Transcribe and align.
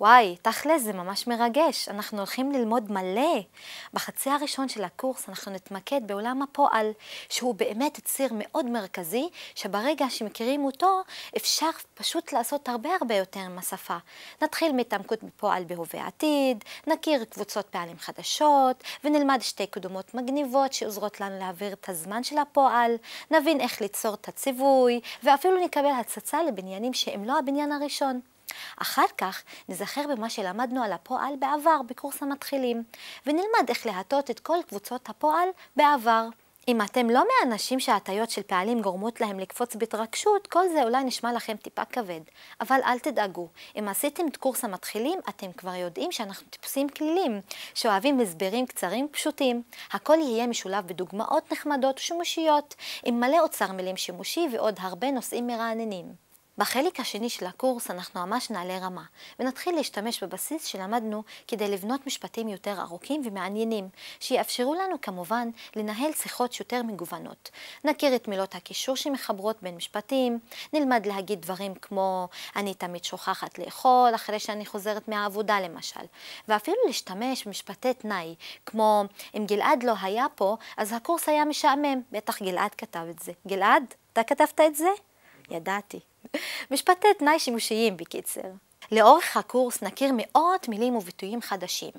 וואי, 0.00 0.36
תכל'ס 0.42 0.82
זה 0.82 0.92
ממש 0.92 1.26
מרגש, 1.26 1.88
אנחנו 1.88 2.18
הולכים 2.18 2.52
ללמוד 2.52 2.92
מלא. 2.92 3.40
בחצי 3.94 4.30
הראשון 4.30 4.68
של 4.68 4.84
הקורס 4.84 5.28
אנחנו 5.28 5.52
נתמקד 5.52 6.00
בעולם 6.06 6.42
הפועל, 6.42 6.90
שהוא 7.28 7.54
באמת 7.54 8.00
ציר 8.04 8.28
מאוד 8.34 8.66
מרכזי, 8.66 9.28
שברגע 9.54 10.10
שמכירים 10.10 10.64
אותו, 10.64 11.02
אפשר 11.36 11.70
פשוט 11.94 12.32
לעשות 12.32 12.68
הרבה 12.68 12.90
הרבה 13.00 13.14
יותר 13.14 13.40
עם 13.40 13.58
השפה. 13.58 13.96
נתחיל 14.42 14.72
מהתעמקות 14.72 15.22
בפועל 15.22 15.64
בהווה 15.64 16.06
עתיד, 16.06 16.64
נכיר 16.86 17.24
קבוצות 17.24 17.66
פעלים 17.66 17.98
חדשות, 17.98 18.84
ונלמד 19.04 19.38
שתי 19.40 19.66
קדומות 19.66 20.14
מגניבות 20.14 20.72
שעוזרות 20.72 21.20
לנו 21.20 21.38
להעביר 21.38 21.72
את 21.72 21.88
הזמן 21.88 22.24
של 22.24 22.38
הפועל, 22.38 22.96
נבין 23.30 23.60
איך 23.60 23.80
ליצור 23.80 24.14
את 24.14 24.28
הציווי, 24.28 25.00
ואפילו 25.22 25.64
נקבל 25.64 25.90
הצצה 26.00 26.42
לבניינים 26.42 26.92
שהם 26.92 27.24
לא 27.24 27.38
הבניין 27.38 27.72
הראשון. 27.72 28.20
אחר 28.76 29.06
כך 29.18 29.42
נזכר 29.68 30.02
במה 30.08 30.30
שלמדנו 30.30 30.82
על 30.82 30.92
הפועל 30.92 31.34
בעבר 31.38 31.80
בקורס 31.86 32.22
המתחילים, 32.22 32.82
ונלמד 33.26 33.68
איך 33.68 33.86
להטות 33.86 34.30
את 34.30 34.40
כל 34.40 34.58
קבוצות 34.68 35.08
הפועל 35.08 35.48
בעבר. 35.76 36.28
אם 36.68 36.82
אתם 36.82 37.10
לא 37.10 37.24
מהאנשים 37.28 37.80
שההטיות 37.80 38.30
של 38.30 38.42
פעלים 38.42 38.80
גורמות 38.80 39.20
להם 39.20 39.40
לקפוץ 39.40 39.76
בהתרגשות, 39.76 40.46
כל 40.46 40.68
זה 40.72 40.82
אולי 40.82 41.04
נשמע 41.04 41.32
לכם 41.32 41.56
טיפה 41.56 41.84
כבד. 41.84 42.20
אבל 42.60 42.80
אל 42.84 42.98
תדאגו, 42.98 43.48
אם 43.78 43.88
עשיתם 43.88 44.28
את 44.28 44.36
קורס 44.36 44.64
המתחילים, 44.64 45.18
אתם 45.28 45.52
כבר 45.52 45.74
יודעים 45.74 46.12
שאנחנו 46.12 46.46
טיפוסים 46.50 46.88
כלילים, 46.88 47.40
שאוהבים 47.74 48.20
הסברים 48.20 48.66
קצרים 48.66 49.08
פשוטים. 49.10 49.62
הכל 49.92 50.16
יהיה 50.20 50.46
משולב 50.46 50.86
בדוגמאות 50.86 51.52
נחמדות 51.52 51.98
ושימושיות, 51.98 52.74
עם 53.04 53.20
מלא 53.20 53.40
אוצר 53.40 53.72
מילים 53.72 53.96
שימושי 53.96 54.46
ועוד 54.52 54.76
הרבה 54.80 55.10
נושאים 55.10 55.46
מרעננים. 55.46 56.29
בחלק 56.60 57.00
השני 57.00 57.28
של 57.28 57.46
הקורס 57.46 57.90
אנחנו 57.90 58.26
ממש 58.26 58.50
נעלה 58.50 58.78
רמה, 58.78 59.02
ונתחיל 59.38 59.74
להשתמש 59.74 60.22
בבסיס 60.22 60.64
שלמדנו 60.64 61.22
כדי 61.48 61.68
לבנות 61.68 62.06
משפטים 62.06 62.48
יותר 62.48 62.80
ארוכים 62.80 63.22
ומעניינים, 63.24 63.88
שיאפשרו 64.20 64.74
לנו 64.74 65.00
כמובן 65.02 65.48
לנהל 65.76 66.12
שיחות 66.12 66.60
יותר 66.60 66.82
מגוונות. 66.82 67.50
נכיר 67.84 68.16
את 68.16 68.28
מילות 68.28 68.54
הקישור 68.54 68.96
שמחברות 68.96 69.56
בין 69.62 69.76
משפטים, 69.76 70.38
נלמד 70.72 71.06
להגיד 71.06 71.40
דברים 71.40 71.74
כמו 71.74 72.28
אני 72.56 72.74
תמיד 72.74 73.04
שוכחת 73.04 73.58
לאכול 73.58 74.14
אחרי 74.14 74.38
שאני 74.38 74.66
חוזרת 74.66 75.08
מהעבודה 75.08 75.60
למשל, 75.60 76.04
ואפילו 76.48 76.76
להשתמש 76.86 77.44
במשפטי 77.46 77.94
תנאי, 77.94 78.34
כמו 78.66 79.04
אם 79.36 79.46
גלעד 79.46 79.82
לא 79.82 79.94
היה 80.02 80.26
פה, 80.34 80.56
אז 80.76 80.92
הקורס 80.92 81.28
היה 81.28 81.44
משעמם, 81.44 82.00
בטח 82.12 82.42
גלעד 82.42 82.74
כתב 82.74 83.06
את 83.10 83.18
זה. 83.18 83.32
גלעד, 83.46 83.94
אתה 84.12 84.22
כתבת 84.22 84.60
את 84.60 84.76
זה? 84.76 84.90
ידעתי. 85.50 86.09
משפטי 86.70 87.08
תנאי 87.18 87.38
שימושיים 87.38 87.96
בקיצר. 87.96 88.50
לאורך 88.92 89.36
הקורס 89.36 89.82
נכיר 89.82 90.10
מאות 90.16 90.68
מילים 90.68 90.96
וביטויים 90.96 91.42
חדשים, 91.42 91.90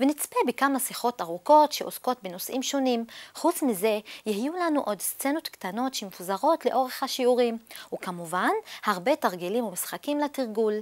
ונצפה 0.00 0.36
בכמה 0.46 0.78
שיחות 0.78 1.20
ארוכות 1.20 1.72
שעוסקות 1.72 2.22
בנושאים 2.22 2.62
שונים. 2.62 3.04
חוץ 3.34 3.62
מזה, 3.62 3.98
יהיו 4.26 4.52
לנו 4.52 4.80
עוד 4.80 5.00
סצנות 5.00 5.48
קטנות 5.48 5.94
שמפוזרות 5.94 6.66
לאורך 6.66 7.02
השיעורים, 7.02 7.58
וכמובן, 7.94 8.50
הרבה 8.84 9.16
תרגילים 9.16 9.64
ומשחקים 9.64 10.18
לתרגול. 10.18 10.74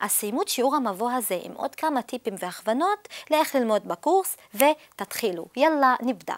אז 0.00 0.10
סיימו 0.10 0.42
את 0.42 0.48
שיעור 0.48 0.76
המבוא 0.76 1.10
הזה 1.10 1.38
עם 1.42 1.52
עוד 1.52 1.74
כמה 1.74 2.02
טיפים 2.02 2.34
והכוונות 2.38 3.08
לאיך 3.30 3.54
ללמוד 3.54 3.88
בקורס, 3.88 4.36
ותתחילו. 4.54 5.46
יאללה, 5.56 5.94
נבדה. 6.02 6.36